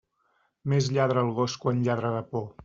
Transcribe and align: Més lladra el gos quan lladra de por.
Més 0.73 0.87
lladra 0.95 1.27
el 1.27 1.29
gos 1.41 1.59
quan 1.67 1.85
lladra 1.89 2.15
de 2.17 2.25
por. 2.33 2.47